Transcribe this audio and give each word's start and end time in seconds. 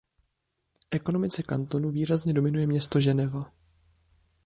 Ekonomice 0.91 1.43
kantonu 1.43 1.89
výrazně 1.91 2.33
dominuje 2.33 2.67
město 2.67 2.99
Ženeva. 2.99 3.51